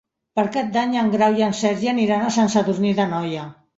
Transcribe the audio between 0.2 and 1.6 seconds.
Per Cap d'Any en Grau i en